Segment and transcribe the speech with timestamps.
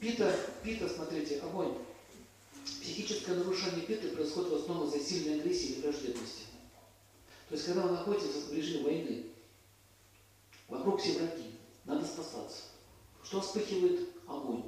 [0.00, 1.74] Пита, пита, смотрите, огонь.
[2.64, 6.42] Психическое нарушение питы происходит в основном из-за сильной агрессии или враждебности.
[7.48, 9.26] То есть, когда вы находитесь в режиме войны,
[10.68, 11.52] вокруг все враги,
[11.84, 12.62] надо спасаться.
[13.22, 14.08] Что вспыхивает?
[14.26, 14.64] Огонь.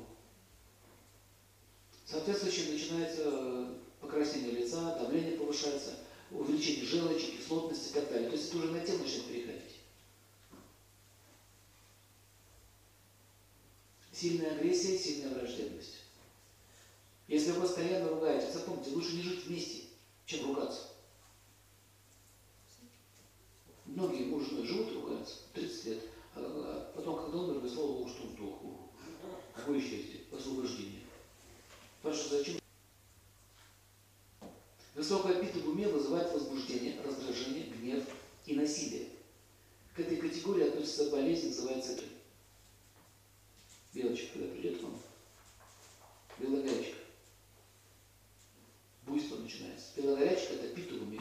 [2.06, 5.94] Соответствующе начинается э, покраснение лица, давление повышается,
[6.30, 8.30] увеличение желчи, кислотности и так далее.
[8.30, 9.77] То есть это уже на тему начинает переходить.
[14.18, 15.98] Сильная агрессия, сильная враждебность.
[17.28, 19.84] Если вы постоянно ругаете, запомните, лучше не жить вместе,
[20.26, 20.88] чем ругаться.
[23.86, 25.98] Многие муж и живут, ругаются 30 лет,
[26.34, 28.58] а потом, когда умер, Богу, что сдох.
[29.54, 31.02] Какое счастье, освобождение.
[32.02, 32.58] Потому что зачем?
[34.96, 38.04] Высокая пита в уме вызывает возбуждение, раздражение, гнев
[38.46, 39.10] и насилие.
[39.94, 41.98] К этой категории относится болезнь, называется
[43.98, 44.96] Белочка, когда придет к вам,
[46.38, 46.98] белая горячка.
[49.06, 49.86] Буйство начинается.
[49.96, 51.20] Белая горячка– это пита в уме.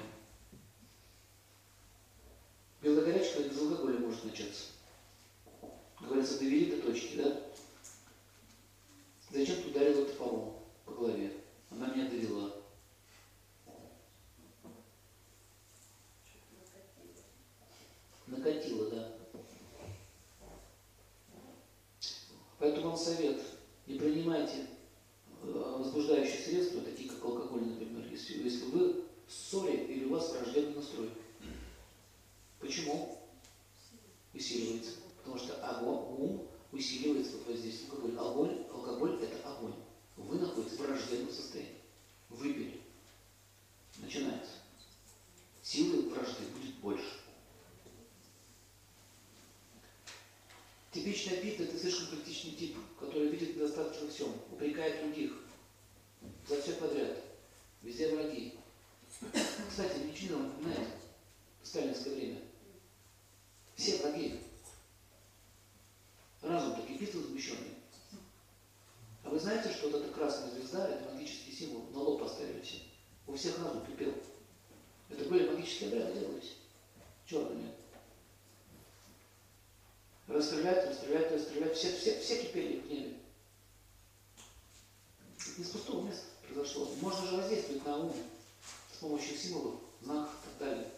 [2.82, 4.66] Белая горячка без алкоголя может начаться.
[6.00, 7.42] Говорится, довели до точки, да?
[9.32, 11.34] Зачем ты ударила топором по голове?
[11.72, 12.54] Она меня довела.
[18.28, 19.18] Накатила, да.
[22.68, 23.42] Поэтому вам совет,
[23.86, 24.68] не принимайте
[25.42, 30.34] э, возбуждающие средства, такие как алкоголь, например, если, если вы в ссоре или у вас
[30.34, 31.10] враждебный настрой.
[32.60, 33.20] Почему?
[34.34, 34.96] Усиливается.
[35.16, 38.20] Потому что огонь, ум усиливается под воздействием алкоголя.
[38.20, 39.76] Огонь, алкоголь– это огонь.
[40.18, 41.80] Вы находитесь в враждебном состоянии.
[42.28, 42.82] Выпили.
[44.00, 44.56] Начинается.
[45.64, 47.28] Силы вражды будет больше.
[50.98, 55.32] Типичный пит– это слишком практичный тип, который видит недостатки во всем, упрекает других
[56.48, 57.24] за все подряд.
[57.84, 58.56] Везде враги.
[59.70, 60.88] Кстати, не напоминает
[61.62, 62.42] в сталинское время.
[63.76, 64.40] Все враги.
[66.42, 67.76] Разум так кипит возмущенный.
[69.24, 72.80] А вы знаете, что вот эта красная звезда, это магический символ, на лоб поставили все.
[73.28, 74.16] У всех разум кипел.
[75.10, 76.56] Это были магические обряды делались.
[81.78, 82.80] Все, все, все кипели.
[85.38, 86.90] Это не с пустого места произошло.
[87.02, 88.16] Можно же воздействовать на ум
[88.92, 90.92] с помощью символов, знаков и так далее.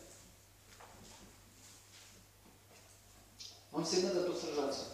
[3.73, 4.85] Он всегда готов сражаться.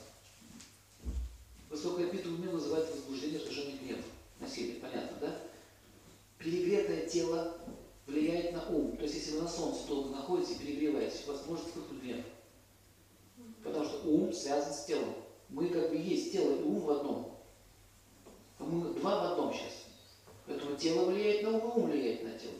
[1.69, 4.06] Высокая пита уме вызывает возбуждение, раздражение, гнев,
[4.40, 5.40] насилие, понятно, да?
[6.40, 7.59] Перегретое тело
[8.07, 8.97] влияет на ум.
[8.97, 12.25] То есть, если вы на солнце долго находитесь и перегреваетесь, у вас может вспыхнуть гнев.
[13.63, 15.25] Потому что ум связан с телом.
[15.55, 17.39] Мы как бы есть тело и ум в одном.
[18.59, 19.85] Мы два в одном сейчас.
[20.45, 22.59] Поэтому тело влияет на ум, и ум влияет на тело.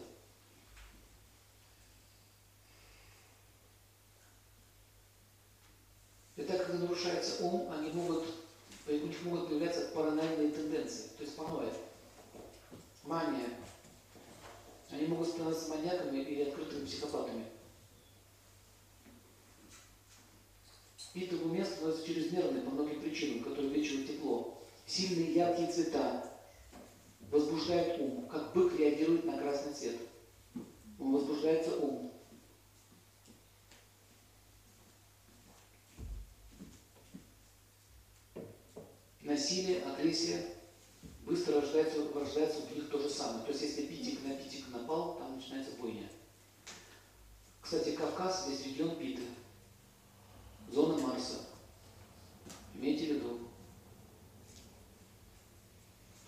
[6.38, 8.28] И так как нарушается ум, они могут,
[8.88, 11.74] у них могут появляться паранойные тенденции, то есть паранойя,
[13.04, 13.50] мания.
[14.90, 17.44] Они могут становиться маньяками или открытыми психопатами.
[21.16, 24.62] Пита в уме становится чрезмерной по многим причинам, которые увеличивают тепло.
[24.86, 26.30] Сильные яркие цвета
[27.32, 29.98] возбуждают ум, как бык реагирует на красный цвет.
[31.00, 32.12] Он возбуждается ум.
[39.22, 40.46] насилие, агрессия
[41.26, 43.44] быстро рождается, рождается в них то же самое.
[43.46, 46.10] То есть если питик на питик напал, там начинается бойня.
[47.62, 49.24] Кстати, Кавказ здесь регион Питы,
[50.72, 51.42] зона Марса.
[52.74, 53.40] Имейте в виду.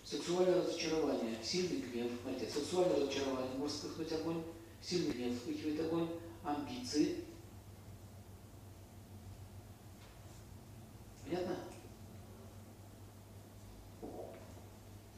[0.04, 4.42] Сексуальное разочарование, сильный гнев, смотрите, сексуальное разочарование может вспыхнуть огонь,
[4.82, 6.08] сильный гнев вспыхивает огонь,
[6.44, 7.24] амбиции.
[11.24, 11.56] Понятно?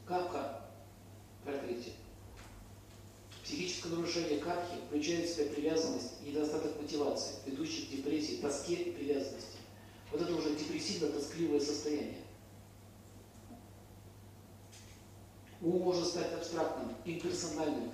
[0.05, 0.61] Капка
[1.43, 1.91] портрете.
[3.43, 8.91] Психическое нарушение капки включает в себя привязанность и недостаток мотивации, ведущий к депрессии, тоске и
[8.91, 9.57] привязанности.
[10.09, 12.19] Вот это уже депрессивно-тоскливое состояние.
[15.61, 17.91] Ум может стать абстрактным, имперсональным,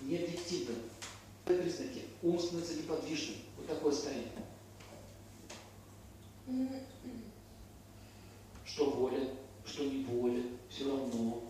[0.00, 0.76] необъективным.
[1.44, 2.04] Признаки.
[2.22, 3.36] Ум становится неподвижным.
[3.56, 4.30] Вот такое состояние.
[8.64, 9.28] Что воля,
[9.66, 11.42] что не воля, все равно.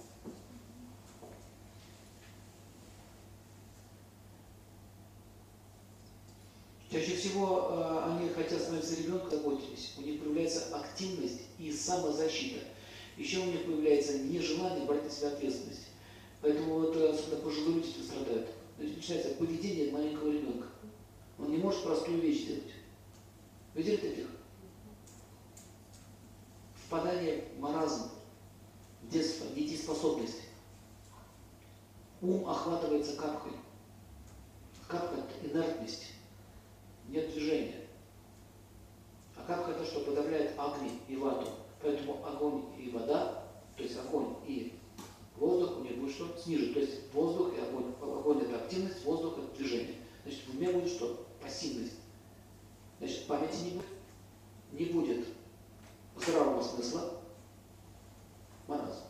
[6.91, 9.95] Чаще всего э, они хотят становиться ребенком, заботились.
[9.97, 12.67] У них появляется активность и самозащита.
[13.17, 15.87] Еще у них появляется нежелание брать на себя ответственность.
[16.41, 18.49] Поэтому вот особенно пожилые люди страдают.
[18.77, 20.69] То есть начинается поведение маленького ребенка.
[21.39, 22.73] Он не может простую вещь сделать.
[23.75, 24.27] Видели таких?
[26.87, 28.11] Впадание в маразм,
[29.03, 30.41] детство, недееспособность.
[32.23, 33.53] Ум охватывается капкой.
[34.89, 36.07] Капка– инертность.
[37.09, 37.87] Нет движения.
[39.37, 40.01] А капка– это что?
[40.01, 41.49] Подавляет огни и вату.
[41.83, 43.45] Поэтому огонь и вода,
[43.77, 44.79] то есть огонь и
[45.37, 46.37] воздух у них будет что?
[46.37, 46.75] Снижен.
[46.75, 47.95] То есть воздух и огонь.
[48.01, 49.97] Огонь– это активность, воздух– это движение.
[50.23, 51.27] Значит, в уме будет что?
[51.41, 51.95] Пассивность.
[52.99, 53.87] Значит, памяти не будет.
[54.73, 55.27] Не будет
[56.17, 57.21] здравого смысла.
[58.69, 59.03] Маразм.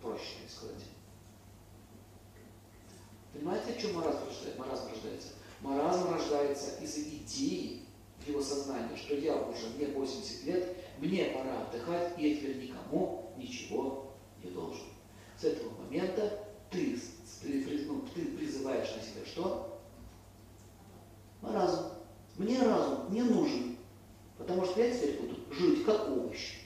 [0.00, 0.84] Проще сказать.
[3.32, 4.58] Понимаете, о чем маразм рождается?
[4.58, 5.28] Маразм рождается?
[5.60, 7.82] Маразм рождается из идеи
[8.20, 13.32] в его сознании, что я уже, мне 80 лет, мне пора отдыхать, я теперь никому
[13.36, 14.12] ничего
[14.42, 14.84] не должен.
[15.38, 16.98] С этого момента ты,
[17.42, 19.80] ты, ну, ты призываешь на себя что?
[21.40, 21.90] Маразм.
[22.36, 23.76] Мне разум не нужен,
[24.38, 26.58] потому что я теперь буду жить как овощ.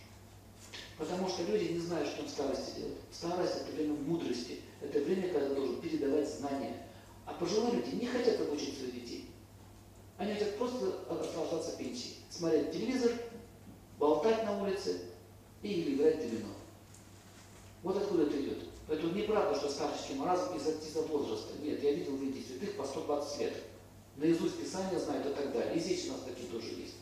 [0.96, 2.96] Потому что люди не знают, что в старости делать.
[3.12, 6.74] Старость– это время мудрости, это время, когда должен передавать знания.
[7.26, 9.30] А пожилые люди не хотят обучить своих детей.
[10.16, 13.12] Они хотят просто наслаждаться пенсией, смотреть телевизор,
[14.68, 15.00] улице
[15.62, 16.54] или играть в домино.
[17.82, 18.58] Вот откуда это идет.
[18.86, 21.54] Поэтому неправда, что старческий маразм из возраста.
[21.62, 23.54] Нет, я видел Индии святых по 120 лет.
[24.16, 25.76] Наизусть Писания знают и так далее.
[25.76, 26.94] И здесь у нас такие тоже есть.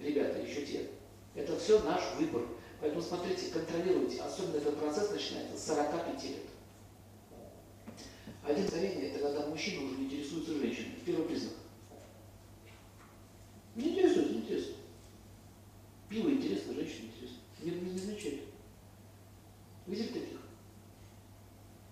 [0.00, 0.90] Ребята, еще те.
[1.34, 2.42] Это все наш выбор.
[2.80, 4.20] Поэтому смотрите, контролируйте.
[4.20, 6.42] Особенно этот процесс начинается с 45 лет.
[8.42, 10.98] Один старение– это когда мужчина уже не интересуется женщиной.
[11.06, 11.54] Первый признак.
[13.76, 14.74] Не интересует, не интересно.
[16.08, 17.38] Пиво интересно, женщина интересно.
[17.62, 18.40] Не, не, не замечает.
[19.86, 20.28] Видели таких?
[20.32, 20.38] Э,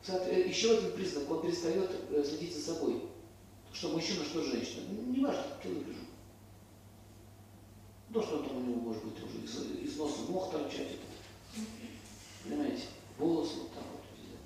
[0.08, 3.04] еще один признак, он перестает э, следить за собой.
[3.72, 4.84] Что мужчина, что женщина.
[4.88, 6.00] Не важно, как я выгляжу.
[8.12, 10.98] То, что там у него может быть уже из, из носа мох торчать.
[12.44, 12.82] Понимаете?
[13.16, 14.36] Волосы вот так вот везде.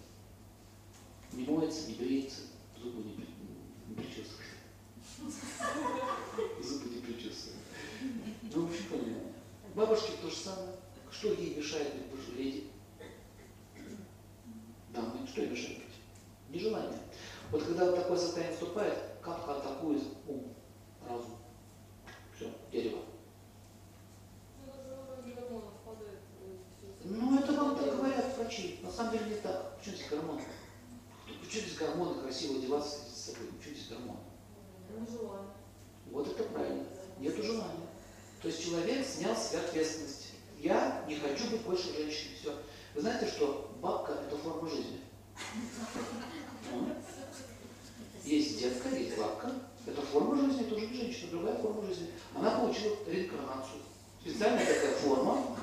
[1.33, 2.43] Не моется, не бреется,
[2.81, 3.27] зубы не,
[3.89, 4.47] не причесывает.
[6.63, 7.63] Зубы не причесывает.
[8.55, 9.33] Ну, в общем, понятно.
[9.75, 10.77] Бабушке то же самое.
[11.11, 12.65] Что ей мешает быть пожилой
[14.97, 15.85] Дамы, что мешает быть?
[16.49, 16.99] Нежелание.
[17.51, 20.55] Вот когда вот такое состояние вступает, капка атакует ум,
[21.07, 21.37] разум.
[22.35, 23.01] Все, дерево.
[27.05, 28.81] Ну, это вам так говорят врачи.
[28.83, 29.77] На самом деле не так.
[29.79, 30.43] Почему здесь гормоны?
[31.41, 33.49] Почему здесь гормоны красиво одеваться с собой?
[33.59, 34.19] Почему здесь гормоны?
[36.11, 36.85] Вот это правильно.
[37.21, 37.87] Нету желания.
[38.43, 40.33] То есть человек снял себя ответственность.
[40.59, 42.37] Я не хочу быть больше женщиной.
[42.41, 42.57] Все.
[42.95, 45.01] Вы знаете, что бабка– это форма жизни.
[48.25, 49.53] Есть детка, есть бабка.
[49.87, 52.11] Это форма жизни, это уже женщина, другая форма жизни.
[52.35, 53.83] Она получила реинкарнацию.
[54.21, 55.57] Специальная такая форма,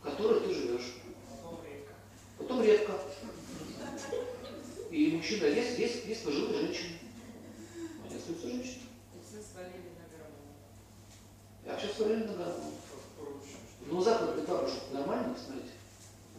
[0.00, 0.94] в которой ты живешь.
[2.36, 2.92] Потом редко.
[4.90, 6.98] И мужчина, есть, есть, есть пожилые женщины.
[8.04, 8.82] Они остаются женщины.
[11.66, 12.72] А сейчас свалили на гормон.
[13.86, 15.70] Ну, западный бабушек нормально, смотрите.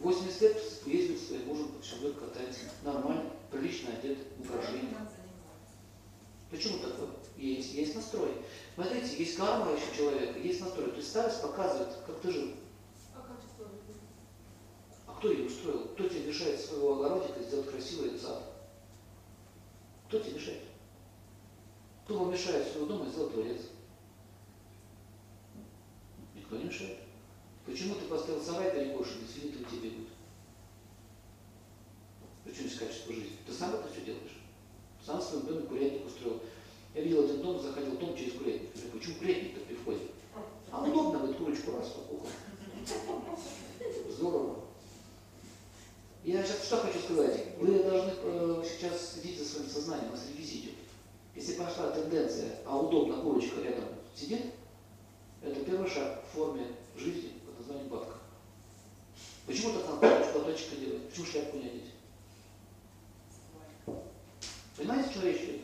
[0.00, 2.60] 80 лет ездит своим мужем, человек катается.
[2.82, 4.94] Нормально, прилично одет, украшения.
[6.50, 7.08] Почему такое?
[7.36, 8.32] Есть, есть настрой.
[8.74, 10.90] Смотрите, есть карма еще человека, есть настрой.
[10.90, 12.50] То есть старость показывает, как ты жил.
[13.14, 13.26] А?
[15.06, 15.88] А кто ее устроил?
[15.88, 18.42] Кто тебе мешает своего огородика сделать красивый сад?
[20.08, 20.62] Кто тебе мешает?
[22.04, 23.60] Кто вам мешает своего дома сделать дворец?
[26.34, 26.98] Никто не мешает.
[27.68, 30.08] Почему ты поставил сарай перекошенный, свиньи у тебя бегут?
[32.44, 33.36] Почему здесь качество жизни?
[33.46, 34.40] Ты сам это все делаешь?
[35.04, 36.40] Сам в своем доме курятник устроил.
[36.94, 38.70] Я видел один дом, заходил в дом через курятник.
[38.74, 40.00] Я говорю, почему курятник-то при входе?
[40.70, 42.30] А удобно, говорит, курочку раз покухал.
[44.10, 44.64] Здорово.
[46.24, 47.46] Я сейчас что хочу сказать?
[47.58, 50.24] Вы должны э, сейчас следить за своим сознанием, у нас.
[51.38, 53.84] Если пошла тенденция, а удобно курочка рядом
[54.16, 54.46] сидит,
[55.40, 57.37] это первый шаг в форме жизни.
[59.48, 61.08] Почему так надо платочка делать?
[61.08, 61.94] Почему шляпку не одеть?
[64.76, 65.60] Понимаете, что речь идет?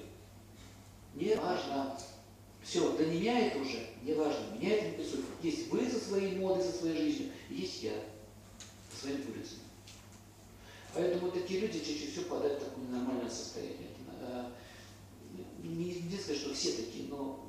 [1.15, 1.99] Не важно.
[2.63, 5.27] Все, да не меняет уже, не важно, меняет не присутствует.
[5.43, 7.93] Есть вы со своей модой, со своей жизнью, и есть я
[8.91, 9.61] со своими курицами.
[10.95, 13.91] Поэтому такие люди чаще всего попадают в такое ненормальное состояние.
[14.23, 14.47] Э,
[15.63, 17.44] не, не сказать, что все такие, но